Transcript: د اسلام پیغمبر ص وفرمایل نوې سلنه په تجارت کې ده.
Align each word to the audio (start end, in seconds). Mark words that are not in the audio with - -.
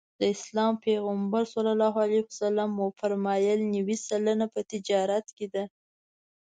د 0.19 0.21
اسلام 0.35 0.73
پیغمبر 0.85 1.43
ص 1.51 1.53
وفرمایل 2.85 3.59
نوې 3.75 3.95
سلنه 4.07 4.45
په 4.53 4.61
تجارت 4.71 5.25
کې 5.37 5.47
ده. 5.53 5.63